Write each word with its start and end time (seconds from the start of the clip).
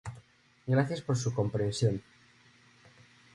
Gracias 0.65 1.01
por 1.01 1.15
su 1.15 1.31
comprensión. 1.31 2.01